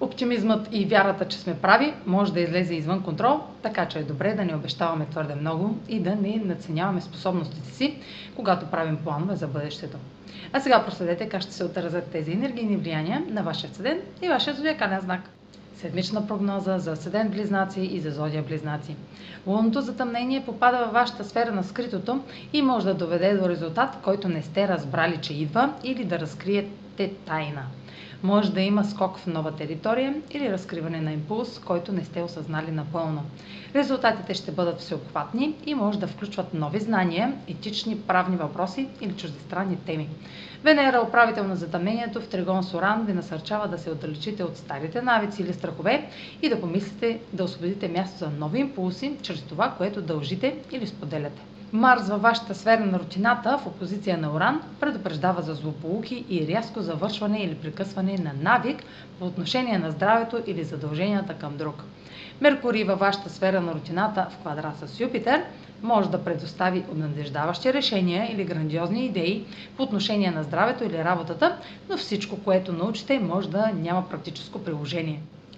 [0.00, 4.34] Оптимизмът и вярата, че сме прави, може да излезе извън контрол, така че е добре
[4.34, 7.98] да не обещаваме твърде много и да не наценяваме способностите си,
[8.36, 9.96] когато правим планове за бъдещето.
[10.52, 14.54] А сега проследете как ще се отразят тези енергийни влияния на вашия седен и вашия
[14.54, 15.20] зодиакален знак.
[15.76, 18.96] Седмична прогноза за седен близнаци и за зодия близнаци.
[19.46, 22.20] Лунното затъмнение попада във вашата сфера на скритото
[22.52, 26.18] и може да доведе до резултат, който не сте разбрали, че идва или да
[26.96, 27.62] разкриете тайна.
[28.22, 32.70] Може да има скок в нова територия или разкриване на импулс, който не сте осъзнали
[32.70, 33.22] напълно.
[33.74, 39.76] Резултатите ще бъдат всеобхватни и може да включват нови знания, етични, правни въпроси или чуждестранни
[39.76, 40.08] теми.
[40.64, 45.42] Венера, управител на затъмнението в Тригон Соран, ви насърчава да се отдалечите от старите навици
[45.42, 46.10] или страхове
[46.42, 51.42] и да помислите да освободите място за нови импулси чрез това, което дължите или споделяте.
[51.72, 56.82] Марс във вашата сфера на рутината в опозиция на Оран предупреждава за злополуки и рязко
[56.86, 58.82] завършване или прекъсване на навик
[59.18, 61.84] по отношение на здравето или задълженията към друг.
[62.40, 65.44] Меркурий във вашата сфера на рутината в квадрат с Юпитер
[65.82, 69.44] може да предостави обнадеждаващи решения или грандиозни идеи
[69.76, 71.56] по отношение на здравето или работата,
[71.88, 75.20] но всичко, което научите, може да няма практическо приложение.